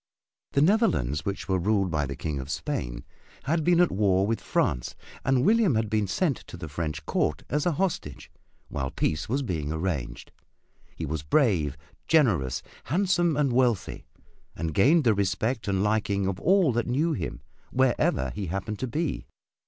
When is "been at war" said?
3.63-4.25